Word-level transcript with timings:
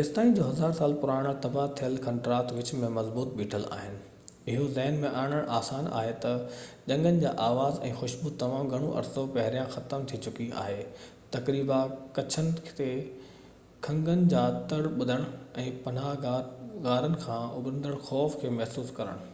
ايستائين 0.00 0.30
جو 0.36 0.44
هزار 0.46 0.72
سال 0.76 0.94
پراڻا 1.02 1.32
تباهه 1.42 1.74
ٿيل 1.80 1.92
کنڊرات 2.06 2.48
وچ 2.56 2.70
۾ 2.84 2.88
مضبوط 2.94 3.28
بيٺل 3.40 3.66
آهن 3.76 3.92
اهو 4.54 4.64
ذهڻ 4.78 4.96
۾ 5.04 5.12
آڻڻ 5.20 5.44
آسان 5.58 5.86
آهي 6.00 6.16
ته 6.24 6.40
جنگين 6.88 7.20
جا 7.24 7.32
آواز 7.44 7.78
۽ 7.90 7.92
خوشبو 8.00 8.32
تمام 8.42 8.72
گهڻو 8.74 8.88
عرصو 9.02 9.24
پهريان 9.38 9.70
ختم 9.76 10.08
ٿي 10.14 10.20
چڪي 10.26 10.48
آهي 10.64 10.82
تقريباً 11.38 11.78
ڪڇن 12.18 12.50
تي 12.82 12.90
کنگن 13.88 14.26
جا 14.34 14.44
تڙ 14.74 14.82
ٻڌڻ 14.96 15.26
۽ 15.68 15.70
پناهه 15.86 16.20
گاهه 16.26 16.82
غارن 16.90 17.18
کان 17.26 17.46
اڀرندڙ 17.60 17.96
خوف 18.10 18.36
کي 18.42 18.56
محسوس 18.60 18.92
ڪرڻ 18.98 19.26